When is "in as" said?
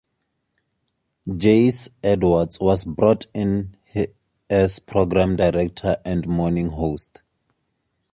3.35-4.79